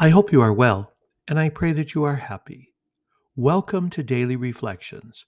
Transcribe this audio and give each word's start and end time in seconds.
I 0.00 0.10
hope 0.10 0.30
you 0.30 0.40
are 0.42 0.52
well, 0.52 0.92
and 1.26 1.40
I 1.40 1.48
pray 1.48 1.72
that 1.72 1.92
you 1.92 2.04
are 2.04 2.14
happy. 2.14 2.72
Welcome 3.34 3.90
to 3.90 4.04
Daily 4.04 4.36
Reflections. 4.36 5.26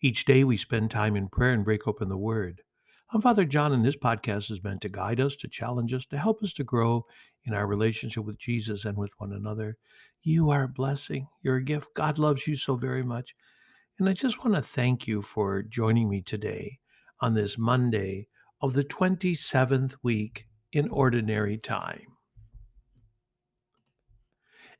Each 0.00 0.24
day 0.24 0.44
we 0.44 0.56
spend 0.56 0.92
time 0.92 1.16
in 1.16 1.28
prayer 1.28 1.52
and 1.52 1.64
break 1.64 1.88
open 1.88 2.08
the 2.08 2.16
Word. 2.16 2.62
I'm 3.12 3.20
Father 3.20 3.44
John, 3.44 3.72
and 3.72 3.84
this 3.84 3.96
podcast 3.96 4.48
is 4.52 4.62
meant 4.62 4.80
to 4.82 4.88
guide 4.88 5.18
us, 5.18 5.34
to 5.38 5.48
challenge 5.48 5.92
us, 5.92 6.06
to 6.06 6.18
help 6.18 6.40
us 6.40 6.52
to 6.52 6.62
grow 6.62 7.04
in 7.46 7.52
our 7.52 7.66
relationship 7.66 8.24
with 8.24 8.38
Jesus 8.38 8.84
and 8.84 8.96
with 8.96 9.10
one 9.18 9.32
another. 9.32 9.76
You 10.22 10.50
are 10.50 10.62
a 10.62 10.68
blessing. 10.68 11.26
You're 11.42 11.56
a 11.56 11.64
gift. 11.64 11.88
God 11.96 12.16
loves 12.16 12.46
you 12.46 12.54
so 12.54 12.76
very 12.76 13.02
much. 13.02 13.34
And 13.98 14.08
I 14.08 14.12
just 14.12 14.44
want 14.44 14.54
to 14.54 14.62
thank 14.62 15.08
you 15.08 15.20
for 15.20 15.64
joining 15.64 16.08
me 16.08 16.22
today 16.22 16.78
on 17.20 17.34
this 17.34 17.58
Monday 17.58 18.28
of 18.60 18.74
the 18.74 18.84
27th 18.84 19.96
week 20.04 20.46
in 20.72 20.88
Ordinary 20.90 21.58
Time. 21.58 22.11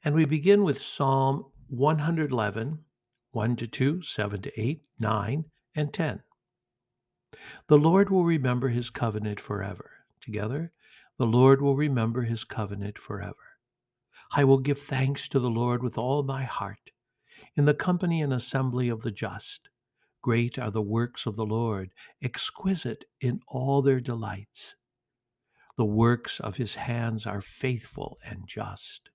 And 0.05 0.17
we 0.17 0.25
begin 0.25 0.65
with 0.65 0.83
Psalm 0.83 1.47
111, 1.69 2.79
1 3.31 3.57
to 3.57 3.67
2, 3.69 4.03
7 4.03 4.43
to 4.43 4.61
8, 4.61 4.83
9, 4.99 5.45
and 5.77 5.95
10. 5.95 6.23
The 7.69 7.79
Lord 7.79 8.11
will 8.11 8.25
remember 8.25 8.69
his 8.71 8.91
covenant 8.91 9.39
forever. 9.39 9.91
Together, 10.21 10.73
the 11.19 11.27
Lord 11.27 11.63
will 11.63 11.77
remember 11.77 12.23
his 12.23 12.43
covenant 12.43 12.99
forever. 12.99 13.37
I 14.33 14.43
will 14.43 14.59
give 14.59 14.81
thanks 14.81 15.29
to 15.29 15.39
the 15.39 15.51
Lord 15.51 15.85
with 15.85 15.97
all 15.97 16.25
my 16.25 16.43
heart, 16.43 16.91
in 17.55 17.65
the 17.67 17.75
company 17.75 18.21
and 18.23 18.33
assembly 18.33 18.89
of 18.89 19.03
the 19.03 19.13
just. 19.13 19.69
Great 20.21 20.59
are 20.59 20.73
the 20.73 20.83
works 20.83 21.27
of 21.27 21.37
the 21.37 21.47
Lord, 21.47 21.93
exquisite 22.21 23.05
in 23.21 23.41
all 23.47 23.83
their 23.83 24.01
delights. 24.01 24.75
The 25.77 25.85
works 25.85 26.41
of 26.41 26.57
his 26.57 26.75
hands 26.75 27.25
are 27.25 27.41
faithful 27.41 28.19
and 28.25 28.49
just. 28.49 29.11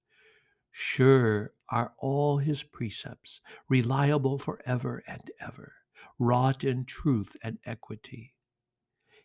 Sure 0.80 1.54
are 1.70 1.96
all 1.98 2.38
his 2.38 2.62
precepts, 2.62 3.42
reliable 3.68 4.38
forever 4.38 5.02
and 5.08 5.32
ever, 5.40 5.74
wrought 6.20 6.64
in 6.64 6.86
truth 6.86 7.36
and 7.42 7.58
equity. 7.66 8.36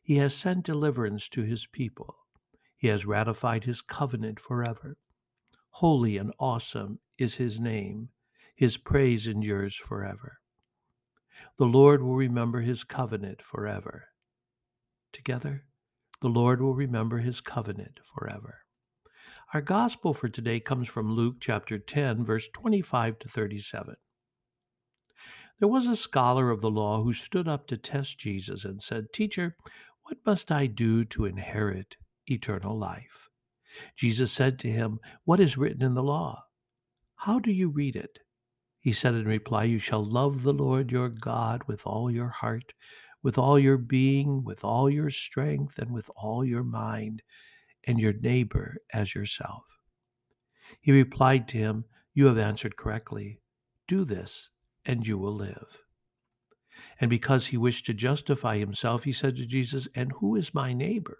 He 0.02 0.16
has 0.16 0.34
sent 0.34 0.64
deliverance 0.64 1.28
to 1.28 1.42
his 1.42 1.66
people. 1.66 2.16
He 2.74 2.88
has 2.88 3.04
ratified 3.04 3.64
his 3.64 3.82
covenant 3.82 4.40
forever. 4.40 4.96
Holy 5.72 6.16
and 6.16 6.32
awesome 6.38 7.00
is 7.18 7.34
his 7.34 7.60
name. 7.60 8.08
His 8.56 8.78
praise 8.78 9.26
endures 9.26 9.76
forever. 9.76 10.38
The 11.58 11.66
Lord 11.66 12.02
will 12.02 12.16
remember 12.16 12.62
his 12.62 12.82
covenant 12.82 13.42
forever. 13.42 14.06
Together, 15.12 15.66
the 16.22 16.30
Lord 16.30 16.62
will 16.62 16.74
remember 16.74 17.18
his 17.18 17.42
covenant 17.42 18.00
forever. 18.02 18.60
Our 19.54 19.60
gospel 19.60 20.14
for 20.14 20.30
today 20.30 20.60
comes 20.60 20.88
from 20.88 21.12
Luke 21.12 21.36
chapter 21.38 21.78
10, 21.78 22.24
verse 22.24 22.48
25 22.54 23.18
to 23.18 23.28
37. 23.28 23.96
There 25.58 25.68
was 25.68 25.86
a 25.86 25.94
scholar 25.94 26.48
of 26.48 26.62
the 26.62 26.70
law 26.70 27.02
who 27.02 27.12
stood 27.12 27.46
up 27.46 27.66
to 27.66 27.76
test 27.76 28.18
Jesus 28.18 28.64
and 28.64 28.80
said, 28.80 29.12
Teacher, 29.12 29.54
what 30.04 30.16
must 30.24 30.50
I 30.50 30.64
do 30.64 31.04
to 31.04 31.26
inherit 31.26 31.96
eternal 32.26 32.78
life? 32.78 33.28
Jesus 33.94 34.32
said 34.32 34.58
to 34.60 34.70
him, 34.70 35.00
What 35.24 35.38
is 35.38 35.58
written 35.58 35.82
in 35.82 35.92
the 35.92 36.02
law? 36.02 36.44
How 37.16 37.38
do 37.38 37.52
you 37.52 37.68
read 37.68 37.94
it? 37.94 38.20
He 38.80 38.92
said 38.92 39.12
in 39.12 39.26
reply, 39.26 39.64
You 39.64 39.78
shall 39.78 40.02
love 40.02 40.44
the 40.44 40.54
Lord 40.54 40.90
your 40.90 41.10
God 41.10 41.64
with 41.66 41.86
all 41.86 42.10
your 42.10 42.30
heart, 42.30 42.72
with 43.22 43.36
all 43.36 43.58
your 43.58 43.76
being, 43.76 44.44
with 44.44 44.64
all 44.64 44.88
your 44.88 45.10
strength, 45.10 45.78
and 45.78 45.90
with 45.90 46.08
all 46.16 46.42
your 46.42 46.64
mind 46.64 47.20
and 47.86 47.98
your 47.98 48.12
neighbor 48.12 48.76
as 48.92 49.14
yourself. 49.14 49.64
He 50.80 50.92
replied 50.92 51.48
to 51.48 51.58
him, 51.58 51.84
You 52.14 52.26
have 52.26 52.38
answered 52.38 52.76
correctly. 52.76 53.40
Do 53.88 54.04
this, 54.04 54.50
and 54.84 55.06
you 55.06 55.18
will 55.18 55.34
live. 55.34 55.82
And 57.00 57.10
because 57.10 57.46
he 57.46 57.56
wished 57.56 57.86
to 57.86 57.94
justify 57.94 58.58
himself, 58.58 59.04
he 59.04 59.12
said 59.12 59.36
to 59.36 59.46
Jesus, 59.46 59.88
And 59.94 60.12
who 60.12 60.36
is 60.36 60.54
my 60.54 60.72
neighbor? 60.72 61.18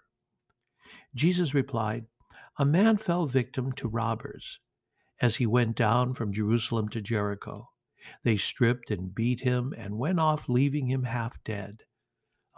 Jesus 1.13 1.53
replied, 1.53 2.05
A 2.57 2.65
man 2.65 2.97
fell 2.97 3.25
victim 3.25 3.71
to 3.73 3.87
robbers 3.87 4.59
as 5.21 5.35
he 5.35 5.45
went 5.45 5.75
down 5.75 6.13
from 6.13 6.33
Jerusalem 6.33 6.89
to 6.89 7.01
Jericho. 7.01 7.69
They 8.23 8.37
stripped 8.37 8.91
and 8.91 9.15
beat 9.15 9.41
him 9.41 9.73
and 9.77 9.97
went 9.97 10.19
off, 10.19 10.49
leaving 10.49 10.87
him 10.89 11.03
half 11.03 11.41
dead. 11.43 11.83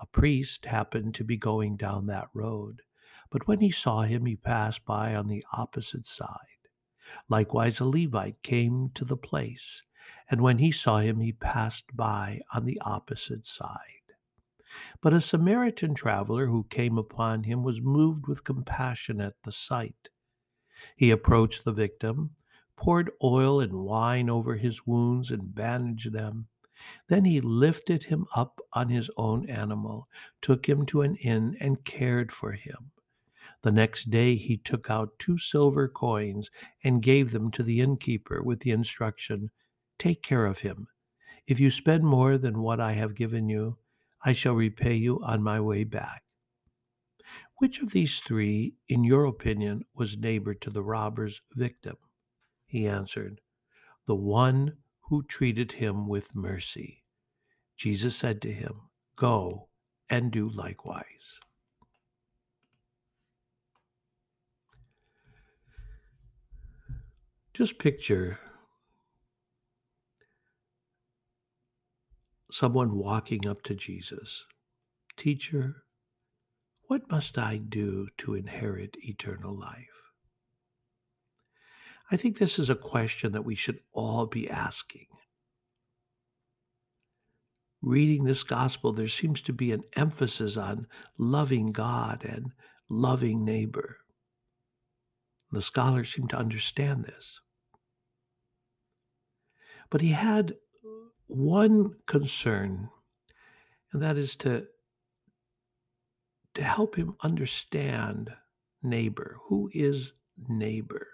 A 0.02 0.08
priest 0.08 0.66
happened 0.66 1.16
to 1.16 1.24
be 1.24 1.38
going 1.38 1.78
down 1.78 2.08
that 2.08 2.30
road. 2.34 2.82
But 3.36 3.50
when 3.50 3.60
he 3.60 3.70
saw 3.70 4.04
him, 4.04 4.26
he 4.26 4.38
passed 4.38 4.86
by 4.86 5.14
on 5.14 5.28
the 5.28 5.44
opposite 5.52 6.06
side. 6.06 6.70
Likewise, 7.28 7.82
a 7.82 7.84
Levite 7.84 8.42
came 8.44 8.92
to 8.94 9.04
the 9.04 9.18
place, 9.18 9.84
and 10.32 10.40
when 10.40 10.60
he 10.60 10.72
saw 10.72 11.00
him, 11.00 11.20
he 11.20 11.34
passed 11.34 11.98
by 11.98 12.40
on 12.54 12.64
the 12.64 12.80
opposite 12.86 13.46
side. 13.46 14.14
But 15.02 15.12
a 15.12 15.20
Samaritan 15.20 15.96
traveler 15.96 16.46
who 16.46 16.64
came 16.70 16.98
upon 16.98 17.44
him 17.44 17.62
was 17.62 17.82
moved 17.82 18.26
with 18.26 18.46
compassion 18.46 19.20
at 19.20 19.36
the 19.44 19.52
sight. 19.52 20.08
He 20.96 21.12
approached 21.12 21.66
the 21.66 21.74
victim, 21.74 22.38
poured 22.78 23.12
oil 23.22 23.60
and 23.60 23.74
wine 23.74 24.30
over 24.30 24.56
his 24.56 24.88
wounds, 24.88 25.30
and 25.30 25.54
bandaged 25.54 26.14
them. 26.14 26.48
Then 27.10 27.26
he 27.26 27.42
lifted 27.42 28.04
him 28.04 28.28
up 28.34 28.62
on 28.72 28.88
his 28.88 29.12
own 29.18 29.50
animal, 29.50 30.08
took 30.42 30.70
him 30.70 30.86
to 30.86 31.02
an 31.02 31.18
inn, 31.18 31.58
and 31.60 31.84
cared 31.84 32.32
for 32.32 32.54
him. 32.54 32.92
The 33.66 33.72
next 33.72 34.12
day 34.12 34.36
he 34.36 34.58
took 34.58 34.92
out 34.92 35.18
two 35.18 35.40
silver 35.40 35.88
coins 35.88 36.52
and 36.84 37.02
gave 37.02 37.32
them 37.32 37.50
to 37.50 37.64
the 37.64 37.82
innkeeper 37.82 38.44
with 38.44 38.60
the 38.60 38.70
instruction 38.70 39.50
Take 39.98 40.22
care 40.22 40.46
of 40.46 40.60
him. 40.60 40.88
If 41.48 41.60
you 41.60 41.72
spend 41.72 42.04
more 42.04 42.38
than 42.38 42.62
what 42.62 42.80
I 42.80 42.92
have 42.92 43.16
given 43.16 43.50
you, 43.50 43.80
I 44.24 44.34
shall 44.34 44.54
repay 44.54 44.94
you 44.94 45.20
on 45.24 45.42
my 45.42 45.60
way 45.60 45.84
back. 45.84 46.22
Which 47.56 47.82
of 47.82 47.90
these 47.90 48.20
three, 48.20 48.76
in 48.88 49.04
your 49.04 49.26
opinion, 49.26 49.86
was 49.96 50.16
neighbor 50.16 50.54
to 50.54 50.70
the 50.70 50.84
robber's 50.84 51.42
victim? 51.56 51.96
He 52.68 52.88
answered, 52.88 53.42
The 54.06 54.14
one 54.14 54.78
who 55.10 55.24
treated 55.24 55.72
him 55.72 56.08
with 56.08 56.36
mercy. 56.36 57.04
Jesus 57.76 58.16
said 58.16 58.44
to 58.44 58.54
him, 58.54 58.92
Go 59.16 59.70
and 60.08 60.32
do 60.32 60.48
likewise. 60.48 61.40
Just 67.56 67.80
picture 67.80 68.38
someone 72.52 72.98
walking 72.98 73.48
up 73.48 73.64
to 73.64 73.74
Jesus. 73.74 74.44
Teacher, 75.16 75.84
what 76.88 77.10
must 77.10 77.38
I 77.38 77.56
do 77.56 78.10
to 78.18 78.34
inherit 78.34 78.98
eternal 79.00 79.58
life? 79.58 79.88
I 82.12 82.18
think 82.18 82.40
this 82.40 82.60
is 82.60 82.70
a 82.70 82.76
question 82.76 83.32
that 83.32 83.46
we 83.46 83.56
should 83.56 83.80
all 83.94 84.26
be 84.26 84.50
asking. 84.50 85.08
Reading 87.82 88.26
this 88.26 88.44
gospel, 88.44 88.92
there 88.92 89.08
seems 89.08 89.42
to 89.44 89.54
be 89.54 89.72
an 89.72 89.84
emphasis 89.96 90.58
on 90.58 90.88
loving 91.18 91.72
God 91.72 92.26
and 92.26 92.52
loving 92.90 93.46
neighbor. 93.46 94.00
The 95.54 95.62
scholars 95.62 96.14
seem 96.14 96.28
to 96.28 96.38
understand 96.38 97.06
this. 97.06 97.40
But 99.96 100.02
he 100.02 100.12
had 100.12 100.58
one 101.28 101.96
concern, 102.06 102.90
and 103.94 104.02
that 104.02 104.18
is 104.18 104.36
to, 104.36 104.68
to 106.54 106.64
help 106.64 106.98
him 106.98 107.16
understand 107.22 108.32
neighbor. 108.84 109.38
Who 109.48 109.70
is 109.74 110.12
neighbor? 110.50 111.08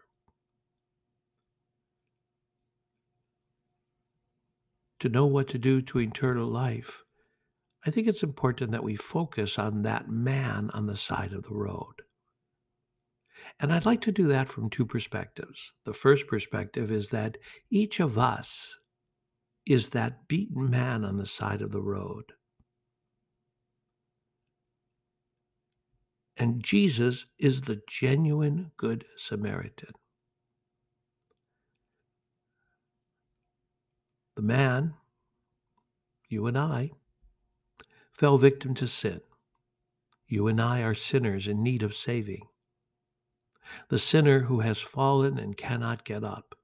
To 5.01 5.09
know 5.09 5.27
what 5.27 5.47
to 5.49 5.59
do 5.59 5.83
to 5.83 5.99
eternal 5.99 6.47
life, 6.47 7.03
I 7.85 7.91
think 7.91 8.07
it's 8.07 8.23
important 8.23 8.71
that 8.71 8.83
we 8.83 8.95
focus 8.95 9.59
on 9.59 9.83
that 9.83 10.09
man 10.09 10.71
on 10.73 10.87
the 10.87 10.97
side 10.97 11.33
of 11.33 11.43
the 11.43 11.53
road. 11.53 12.01
And 13.61 13.71
I'd 13.71 13.85
like 13.85 14.01
to 14.01 14.11
do 14.11 14.27
that 14.29 14.49
from 14.49 14.71
two 14.71 14.87
perspectives. 14.87 15.71
The 15.85 15.93
first 15.93 16.25
perspective 16.25 16.91
is 16.91 17.09
that 17.09 17.37
each 17.69 17.99
of 17.99 18.17
us 18.17 18.75
is 19.67 19.89
that 19.89 20.27
beaten 20.27 20.71
man 20.71 21.05
on 21.05 21.17
the 21.17 21.27
side 21.27 21.61
of 21.61 21.71
the 21.71 21.81
road. 21.81 22.33
And 26.35 26.63
Jesus 26.63 27.27
is 27.37 27.61
the 27.61 27.79
genuine 27.87 28.71
Good 28.77 29.05
Samaritan. 29.15 29.93
The 34.35 34.41
man, 34.41 34.95
you 36.29 36.47
and 36.47 36.57
I, 36.57 36.89
fell 38.11 38.39
victim 38.39 38.73
to 38.73 38.87
sin. 38.87 39.21
You 40.25 40.47
and 40.47 40.59
I 40.59 40.81
are 40.81 40.95
sinners 40.95 41.45
in 41.45 41.61
need 41.61 41.83
of 41.83 41.95
saving. 41.95 42.47
The 43.89 43.99
sinner 43.99 44.41
who 44.41 44.59
has 44.59 44.79
fallen 44.79 45.37
and 45.37 45.57
cannot 45.57 46.03
get 46.03 46.23
up. 46.23 46.55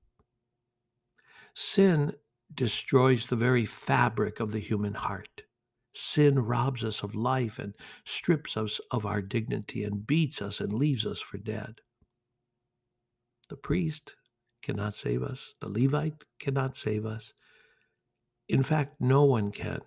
Sin 1.53 2.13
destroys 2.53 3.27
the 3.27 3.35
very 3.35 3.65
fabric 3.65 4.39
of 4.39 4.51
the 4.51 4.59
human 4.59 4.93
heart. 4.93 5.43
Sin 5.93 6.39
robs 6.39 6.83
us 6.83 7.01
of 7.01 7.15
life 7.15 7.57
and 7.57 7.73
strips 8.05 8.55
us 8.55 8.79
of 8.91 9.05
our 9.05 9.21
dignity 9.21 9.83
and 9.83 10.05
beats 10.05 10.41
us 10.41 10.59
and 10.59 10.71
leaves 10.71 11.05
us 11.05 11.19
for 11.19 11.37
dead. 11.37 11.81
The 13.49 13.57
priest 13.57 14.15
cannot 14.61 14.95
save 14.95 15.23
us, 15.23 15.55
the 15.59 15.69
Levite 15.69 16.23
cannot 16.39 16.77
save 16.77 17.05
us. 17.05 17.33
In 18.47 18.63
fact, 18.63 18.99
no 18.99 19.23
one 19.23 19.51
can 19.51 19.81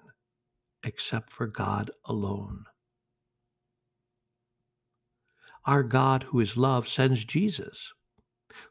except 0.83 1.31
for 1.31 1.47
God 1.47 1.91
alone. 2.07 2.65
Our 5.71 5.85
God, 5.85 6.25
who 6.25 6.41
is 6.41 6.57
love, 6.57 6.89
sends 6.89 7.25
Jesus 7.25 7.93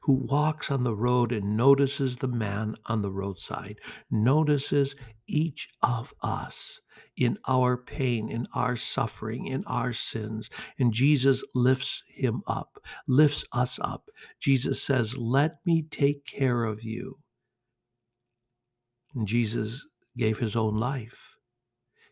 who 0.01 0.13
walks 0.13 0.71
on 0.71 0.83
the 0.83 0.95
road 0.95 1.31
and 1.31 1.57
notices 1.57 2.17
the 2.17 2.27
man 2.27 2.75
on 2.85 3.01
the 3.01 3.11
roadside, 3.11 3.79
notices 4.11 4.95
each 5.27 5.69
of 5.81 6.13
us 6.21 6.81
in 7.17 7.37
our 7.47 7.77
pain, 7.77 8.29
in 8.29 8.47
our 8.53 8.75
suffering, 8.75 9.47
in 9.47 9.63
our 9.65 9.93
sins. 9.93 10.49
And 10.77 10.93
Jesus 10.93 11.43
lifts 11.53 12.03
him 12.07 12.41
up, 12.47 12.83
lifts 13.07 13.45
us 13.51 13.79
up. 13.81 14.09
Jesus 14.39 14.81
says, 14.81 15.17
Let 15.17 15.57
me 15.65 15.83
take 15.83 16.25
care 16.25 16.63
of 16.63 16.83
you. 16.83 17.19
And 19.15 19.27
Jesus 19.27 19.85
gave 20.17 20.39
his 20.39 20.55
own 20.55 20.77
life, 20.77 21.35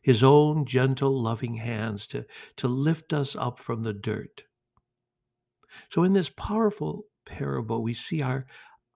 his 0.01 0.23
own 0.23 0.65
gentle, 0.65 1.21
loving 1.21 1.55
hands 1.55 2.07
to, 2.07 2.25
to 2.57 2.67
lift 2.67 3.13
us 3.13 3.35
up 3.35 3.59
from 3.59 3.83
the 3.83 3.93
dirt. 3.93 4.43
So, 5.89 6.03
in 6.03 6.13
this 6.13 6.29
powerful 6.29 7.05
parable, 7.25 7.83
we 7.83 7.93
see 7.93 8.21
our, 8.21 8.45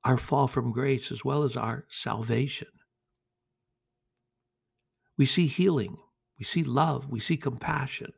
our 0.03 0.17
fall 0.17 0.47
from 0.47 0.71
grace 0.71 1.11
as 1.11 1.23
well 1.23 1.43
as 1.43 1.57
our 1.57 1.85
salvation. 1.89 2.67
We 5.17 5.25
see 5.25 5.47
healing, 5.47 5.97
we 6.39 6.45
see 6.45 6.63
love, 6.63 7.09
we 7.09 7.19
see 7.19 7.37
compassion. 7.37 8.13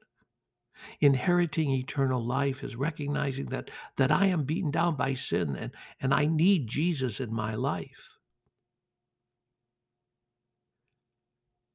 Inheriting 1.00 1.72
eternal 1.72 2.26
life 2.26 2.64
is 2.64 2.76
recognizing 2.76 3.46
that, 3.48 3.70
that 3.98 4.12
I 4.12 4.28
am 4.28 4.44
beaten 4.44 4.72
down 4.72 4.96
by 4.96 5.14
sin 5.14 5.56
and, 5.56 5.72
and 6.02 6.14
I 6.14 6.26
need 6.26 6.68
Jesus 6.68 7.20
in 7.20 7.34
my 7.34 7.56
life. 7.56 8.18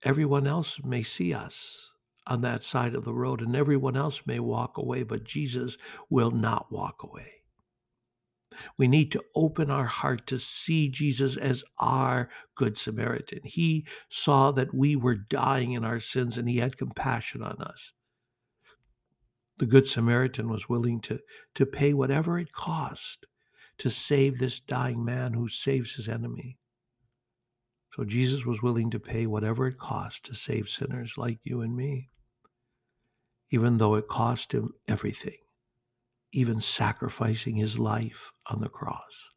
Everyone 0.03 0.47
else 0.47 0.79
may 0.85 1.03
see 1.03 1.35
us 1.35 1.91
on 2.29 2.43
that 2.43 2.63
side 2.63 2.95
of 2.95 3.05
the 3.05 3.15
road 3.15 3.41
and 3.41 3.57
everyone 3.57 3.97
else 3.97 4.23
may 4.27 4.39
walk 4.39 4.77
away, 4.77 5.03
but 5.03 5.25
Jesus 5.25 5.77
will 6.11 6.31
not 6.31 6.71
walk 6.71 7.03
away. 7.03 7.33
We 8.77 8.89
need 8.89 9.13
to 9.13 9.25
open 9.35 9.71
our 9.71 9.87
heart 9.87 10.27
to 10.29 10.39
see 10.39 10.89
Jesus 10.89 11.37
as 11.37 11.65
our 11.79 12.29
Good 12.55 12.77
Samaritan. 12.77 13.41
He 13.45 13.87
saw 14.09 14.51
that 14.53 14.75
we 14.75 14.97
were 14.97 15.15
dying 15.15 15.73
in 15.73 15.85
our 15.85 16.01
sins 16.01 16.37
and 16.37 16.49
he 16.49 16.59
had 16.59 16.77
compassion 16.77 17.43
on 17.43 17.61
us. 17.61 17.93
The 19.59 19.67
Good 19.67 19.89
Samaritan 19.89 20.49
was 20.49 20.69
willing 20.69 21.01
to, 21.03 21.21
to 21.55 21.67
pay 21.67 21.93
whatever 21.93 22.39
it 22.39 22.53
cost 22.53 23.27
to 23.79 23.91
save 23.91 24.39
this 24.39 24.61
dying 24.61 25.05
man 25.05 25.35
who 25.35 25.49
saves 25.49 25.95
his 25.95 26.09
enemy. 26.09 26.59
So 27.95 28.05
Jesus 28.05 28.45
was 28.45 28.63
willing 28.63 28.91
to 28.91 29.01
pay 29.01 29.27
whatever 29.27 29.67
it 29.67 29.79
cost 29.79 30.25
to 30.27 30.35
save 30.35 30.69
sinners 30.69 31.15
like 31.17 31.39
you 31.43 31.61
and 31.61 31.75
me, 31.75 32.11
even 33.51 33.79
though 33.79 33.95
it 33.95 34.09
cost 34.09 34.53
him 34.53 34.73
everything 34.87 35.37
even 36.33 36.61
sacrificing 36.61 37.57
his 37.57 37.79
life 37.79 38.33
on 38.47 38.61
the 38.61 38.69
cross. 38.69 39.29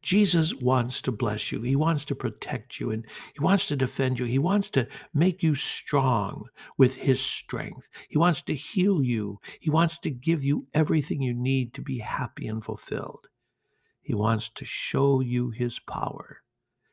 Jesus 0.00 0.52
wants 0.54 1.00
to 1.02 1.12
bless 1.12 1.52
you. 1.52 1.62
He 1.62 1.76
wants 1.76 2.04
to 2.06 2.14
protect 2.16 2.80
you 2.80 2.90
and 2.90 3.06
he 3.34 3.40
wants 3.40 3.66
to 3.66 3.76
defend 3.76 4.18
you. 4.18 4.26
He 4.26 4.38
wants 4.38 4.68
to 4.70 4.88
make 5.14 5.44
you 5.44 5.54
strong 5.54 6.46
with 6.76 6.96
his 6.96 7.20
strength. 7.20 7.86
He 8.08 8.18
wants 8.18 8.42
to 8.42 8.54
heal 8.54 9.00
you. 9.00 9.38
He 9.60 9.70
wants 9.70 10.00
to 10.00 10.10
give 10.10 10.42
you 10.44 10.66
everything 10.74 11.22
you 11.22 11.34
need 11.34 11.72
to 11.74 11.82
be 11.82 11.98
happy 11.98 12.48
and 12.48 12.64
fulfilled. 12.64 13.28
He 14.00 14.14
wants 14.14 14.48
to 14.50 14.64
show 14.64 15.20
you 15.20 15.50
his 15.50 15.78
power. 15.78 16.38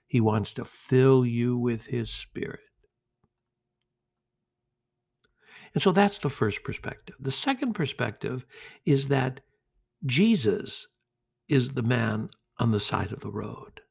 He 0.06 0.22
wants 0.22 0.54
to 0.56 0.66
fill 0.66 1.26
you 1.26 1.58
with 1.58 1.88
his 1.88 2.12
spirit. 2.12 2.69
And 5.74 5.84
so 5.84 5.92
that's 5.92 6.20
the 6.20 6.30
first 6.30 6.64
perspective. 6.64 7.16
The 7.20 7.32
second 7.32 7.74
perspective 7.74 8.46
is 8.86 9.08
that 9.10 9.42
Jesus 10.06 10.88
is 11.48 11.72
the 11.72 11.84
man 11.84 12.30
on 12.58 12.72
the 12.72 12.80
side 12.80 13.12
of 13.12 13.20
the 13.20 13.32
road. 13.32 13.82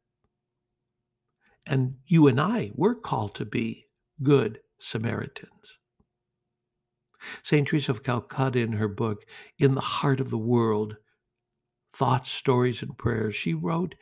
And 1.67 1.97
you 2.07 2.27
and 2.27 2.41
I, 2.41 2.73
we're 2.75 2.95
called 2.95 3.35
to 3.37 3.45
be 3.45 3.87
good 4.23 4.61
Samaritans. 4.79 5.79
St. 7.43 7.67
Teresa 7.67 7.91
of 7.91 8.03
Calcutta, 8.03 8.61
in 8.61 8.73
her 8.73 8.89
book, 8.89 9.25
In 9.59 9.75
the 9.75 9.81
Heart 9.81 10.21
of 10.21 10.31
the 10.31 10.39
World 10.39 10.97
Thoughts, 11.95 12.31
Stories, 12.31 12.81
and 12.81 12.97
Prayers, 12.97 13.35
she 13.35 13.55
wrote, 13.55 13.95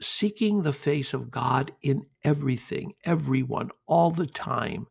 Seeking 0.00 0.62
the 0.62 0.72
face 0.72 1.14
of 1.14 1.30
God 1.30 1.72
in 1.82 2.06
everything, 2.24 2.94
everyone, 3.04 3.70
all 3.86 4.10
the 4.10 4.26
time, 4.26 4.86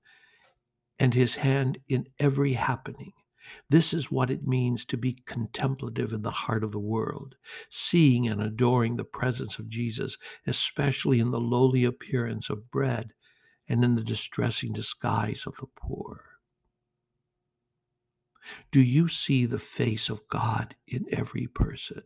and 1.04 1.14
his 1.14 1.36
hand 1.36 1.78
in 1.90 2.08
every 2.18 2.54
happening. 2.54 3.12
This 3.70 3.94
is 3.94 4.10
what 4.10 4.32
it 4.32 4.48
means 4.48 4.86
to 4.86 4.96
be 4.96 5.22
contemplative 5.26 6.14
in 6.14 6.22
the 6.22 6.32
heart 6.32 6.64
of 6.64 6.72
the 6.72 6.80
world, 6.80 7.36
seeing 7.70 8.26
and 8.26 8.42
adoring 8.42 8.96
the 8.96 9.04
presence 9.04 9.60
of 9.60 9.68
Jesus, 9.68 10.18
especially 10.48 11.20
in 11.20 11.32
the 11.32 11.42
lowly 11.42 11.84
appearance 11.84 12.50
of 12.50 12.72
bread 12.72 13.12
and 13.68 13.84
in 13.84 13.96
the 13.96 14.02
distressing 14.02 14.72
disguise 14.72 15.44
of 15.46 15.58
the 15.58 15.68
poor. 15.76 16.24
Do 18.72 18.80
you 18.82 19.10
see 19.10 19.46
the 19.46 19.60
face 19.60 20.08
of 20.08 20.26
God 20.30 20.78
in 20.88 21.04
every 21.12 21.48
person? 21.48 22.04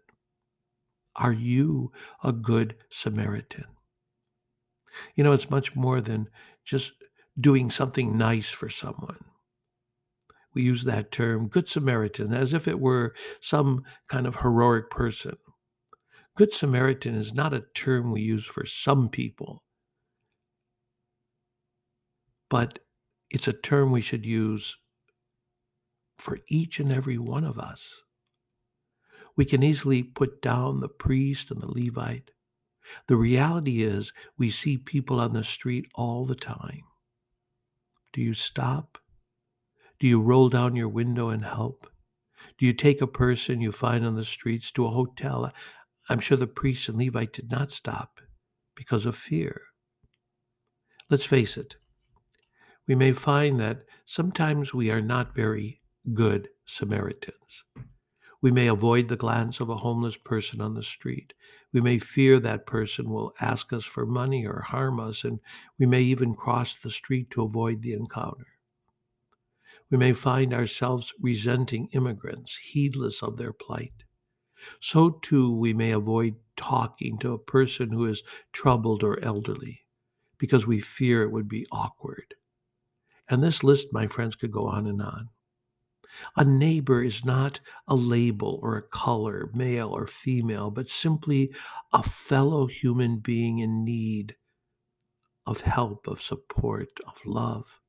Are 1.15 1.33
you 1.33 1.91
a 2.23 2.33
good 2.33 2.77
Samaritan? 2.89 3.65
You 5.13 5.23
know, 5.23 5.33
it's 5.33 5.51
much 5.51 5.75
more 5.75 6.01
than 6.01 6.29
just 6.65 6.93
doing 7.39 7.69
something 7.69 8.17
nice 8.17 8.49
for 8.49 8.69
someone. 8.69 9.23
We 10.53 10.63
use 10.63 10.83
that 10.85 11.11
term, 11.11 11.49
Good 11.49 11.69
Samaritan, 11.69 12.33
as 12.33 12.53
if 12.53 12.67
it 12.67 12.79
were 12.79 13.13
some 13.41 13.83
kind 14.07 14.25
of 14.25 14.37
heroic 14.37 14.89
person. 14.89 15.37
Good 16.35 16.53
Samaritan 16.53 17.15
is 17.15 17.33
not 17.33 17.53
a 17.53 17.65
term 17.75 18.11
we 18.11 18.21
use 18.21 18.45
for 18.45 18.65
some 18.65 19.09
people, 19.09 19.63
but 22.49 22.79
it's 23.29 23.47
a 23.47 23.53
term 23.53 23.91
we 23.91 24.01
should 24.01 24.25
use 24.25 24.77
for 26.17 26.39
each 26.47 26.79
and 26.79 26.91
every 26.91 27.17
one 27.17 27.43
of 27.43 27.59
us. 27.59 28.01
We 29.35 29.45
can 29.45 29.61
easily 29.61 30.01
put 30.01 30.41
down 30.41 30.79
the 30.79 30.89
priest 30.89 31.51
and 31.51 31.61
the 31.61 31.67
Levite. 31.67 32.31
The 33.07 33.15
reality 33.15 33.83
is, 33.83 34.13
we 34.37 34.49
see 34.49 34.77
people 34.77 35.19
on 35.19 35.33
the 35.33 35.43
street 35.43 35.85
all 35.93 36.25
the 36.25 36.35
time. 36.35 36.83
Do 38.13 38.21
you 38.21 38.33
stop? 38.33 38.97
Do 39.99 40.07
you 40.07 40.21
roll 40.21 40.49
down 40.49 40.75
your 40.75 40.89
window 40.89 41.29
and 41.29 41.43
help? 41.43 41.91
Do 42.57 42.65
you 42.65 42.73
take 42.73 43.01
a 43.01 43.07
person 43.07 43.61
you 43.61 43.71
find 43.71 44.05
on 44.05 44.15
the 44.15 44.25
streets 44.25 44.71
to 44.73 44.85
a 44.85 44.91
hotel? 44.91 45.51
I'm 46.09 46.19
sure 46.19 46.37
the 46.37 46.47
priest 46.47 46.89
and 46.89 46.97
Levite 46.97 47.33
did 47.33 47.51
not 47.51 47.71
stop 47.71 48.21
because 48.75 49.05
of 49.05 49.15
fear. 49.15 49.61
Let's 51.09 51.25
face 51.25 51.57
it, 51.57 51.75
we 52.87 52.95
may 52.95 53.11
find 53.11 53.59
that 53.59 53.83
sometimes 54.05 54.73
we 54.73 54.89
are 54.91 55.01
not 55.01 55.35
very 55.35 55.81
good 56.13 56.49
Samaritans. 56.65 57.63
We 58.41 58.51
may 58.51 58.67
avoid 58.67 59.07
the 59.07 59.15
glance 59.15 59.59
of 59.59 59.69
a 59.69 59.77
homeless 59.77 60.15
person 60.15 60.61
on 60.61 60.75
the 60.75 60.83
street. 60.83 61.33
We 61.73 61.81
may 61.81 61.97
fear 61.97 62.39
that 62.39 62.67
person 62.67 63.09
will 63.09 63.33
ask 63.39 63.73
us 63.73 63.85
for 63.85 64.05
money 64.05 64.45
or 64.45 64.61
harm 64.61 64.99
us, 64.99 65.23
and 65.23 65.39
we 65.79 65.85
may 65.85 66.01
even 66.03 66.35
cross 66.35 66.75
the 66.75 66.89
street 66.89 67.31
to 67.31 67.43
avoid 67.43 67.81
the 67.81 67.93
encounter. 67.93 68.47
We 69.89 69.97
may 69.97 70.13
find 70.13 70.53
ourselves 70.53 71.13
resenting 71.19 71.87
immigrants, 71.93 72.57
heedless 72.57 73.23
of 73.23 73.37
their 73.37 73.53
plight. 73.53 74.03
So 74.79 75.11
too, 75.21 75.55
we 75.55 75.73
may 75.73 75.91
avoid 75.91 76.35
talking 76.55 77.17
to 77.19 77.33
a 77.33 77.39
person 77.39 77.91
who 77.91 78.05
is 78.05 78.23
troubled 78.51 79.03
or 79.03 79.23
elderly 79.23 79.85
because 80.37 80.67
we 80.67 80.79
fear 80.79 81.23
it 81.23 81.31
would 81.31 81.47
be 81.47 81.65
awkward. 81.71 82.35
And 83.29 83.43
this 83.43 83.63
list, 83.63 83.87
my 83.91 84.07
friends, 84.07 84.35
could 84.35 84.51
go 84.51 84.67
on 84.67 84.87
and 84.87 85.01
on. 85.01 85.29
A 86.35 86.43
neighbor 86.43 87.03
is 87.03 87.25
not 87.25 87.59
a 87.87 87.95
label 87.95 88.59
or 88.61 88.77
a 88.77 88.87
color, 88.87 89.49
male 89.53 89.89
or 89.89 90.07
female, 90.07 90.71
but 90.71 90.89
simply 90.89 91.53
a 91.93 92.03
fellow 92.03 92.67
human 92.67 93.17
being 93.17 93.59
in 93.59 93.83
need 93.83 94.35
of 95.45 95.61
help, 95.61 96.07
of 96.07 96.21
support, 96.21 96.89
of 97.07 97.25
love. 97.25 97.79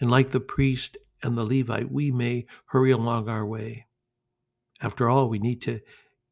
And 0.00 0.10
like 0.10 0.30
the 0.30 0.40
priest 0.40 0.96
and 1.22 1.36
the 1.36 1.44
Levite, 1.44 1.90
we 1.90 2.10
may 2.10 2.46
hurry 2.66 2.90
along 2.90 3.28
our 3.28 3.44
way. 3.44 3.86
After 4.80 5.08
all, 5.08 5.28
we 5.28 5.38
need 5.38 5.60
to 5.62 5.80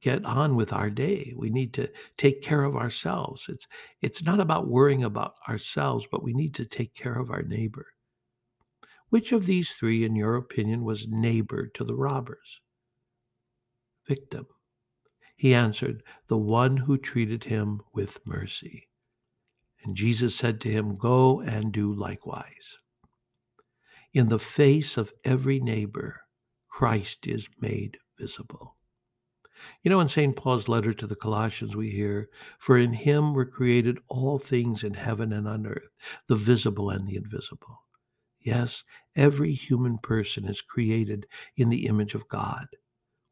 get 0.00 0.25
on 0.25 0.54
with 0.54 0.72
our 0.72 0.90
day. 0.90 1.34
We 1.36 1.50
need 1.50 1.75
to 1.75 1.88
take 2.16 2.42
care 2.42 2.62
of 2.62 2.76
ourselves. 2.76 3.46
It's 3.48 3.66
it's 4.02 4.22
not 4.22 4.40
about 4.40 4.68
worrying 4.68 5.02
about 5.02 5.34
ourselves, 5.48 6.06
but 6.10 6.22
we 6.22 6.32
need 6.32 6.54
to 6.54 6.64
take 6.64 6.94
care 6.94 7.18
of 7.18 7.30
our 7.30 7.42
neighbor. 7.42 7.86
Which 9.08 9.32
of 9.32 9.46
these 9.46 9.72
three, 9.72 10.04
in 10.04 10.16
your 10.16 10.34
opinion, 10.36 10.84
was 10.84 11.06
neighbor 11.08 11.66
to 11.68 11.84
the 11.84 11.94
robbers? 11.94 12.60
Victim. 14.06 14.46
He 15.36 15.54
answered, 15.54 16.02
The 16.28 16.38
one 16.38 16.76
who 16.78 16.96
treated 16.96 17.44
him 17.44 17.82
with 17.92 18.26
mercy. 18.26 18.88
And 19.84 19.94
Jesus 19.94 20.34
said 20.34 20.60
to 20.62 20.70
him, 20.70 20.96
Go 20.96 21.40
and 21.40 21.72
do 21.72 21.92
likewise. 21.92 22.76
In 24.12 24.28
the 24.28 24.38
face 24.38 24.96
of 24.96 25.12
every 25.25 25.60
neighbor, 25.60 26.22
Christ 26.68 27.26
is 27.26 27.48
made 27.60 27.98
visible. 28.18 28.76
You 29.82 29.90
know, 29.90 30.00
in 30.00 30.08
St. 30.08 30.36
Paul's 30.36 30.68
letter 30.68 30.92
to 30.92 31.06
the 31.06 31.16
Colossians, 31.16 31.76
we 31.76 31.90
hear, 31.90 32.28
For 32.58 32.76
in 32.76 32.92
him 32.92 33.34
were 33.34 33.46
created 33.46 33.98
all 34.08 34.38
things 34.38 34.82
in 34.82 34.94
heaven 34.94 35.32
and 35.32 35.46
on 35.46 35.66
earth, 35.66 35.88
the 36.28 36.36
visible 36.36 36.90
and 36.90 37.06
the 37.06 37.16
invisible. 37.16 37.85
Yes, 38.46 38.84
every 39.16 39.54
human 39.54 39.98
person 39.98 40.46
is 40.46 40.62
created 40.62 41.26
in 41.56 41.68
the 41.68 41.86
image 41.86 42.14
of 42.14 42.28
God. 42.28 42.68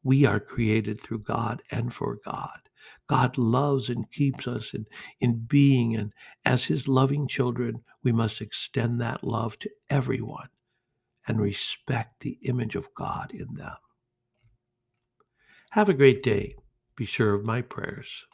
We 0.03 0.27
are 0.27 0.41
created 0.41 1.01
through 1.01 1.21
God 1.21 1.63
and 1.71 1.95
for 1.95 2.19
God. 2.25 2.59
God 3.09 3.39
loves 3.39 3.89
and 3.89 4.11
keeps 4.11 4.49
us 4.49 4.75
in, 4.75 4.87
in 5.21 5.47
being, 5.47 5.95
and 5.95 6.13
as 6.45 6.65
His 6.65 6.89
loving 6.89 7.29
children, 7.29 7.85
we 8.03 8.11
must 8.11 8.41
extend 8.41 9.01
that 9.01 9.23
love 9.23 9.57
to 9.61 9.71
everyone 9.89 10.49
and 11.29 11.41
respect 11.41 12.15
the 12.19 12.37
image 12.43 12.75
of 12.75 12.93
God 12.97 13.31
in 13.33 13.55
them. 13.55 13.77
Have 15.71 15.89
a 15.89 15.95
great 15.95 16.25
day. 16.25 16.57
Be 16.97 17.05
sure 17.05 17.35
of 17.35 17.45
my 17.45 17.63
prayers. 17.63 18.25